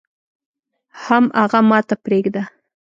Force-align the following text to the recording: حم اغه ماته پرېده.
حم 1.01 1.25
اغه 1.43 1.59
ماته 1.69 1.95
پرېده. 2.03 2.43